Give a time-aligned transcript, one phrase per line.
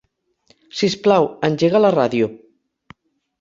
[0.79, 2.31] Sisplau, engega la ràdio.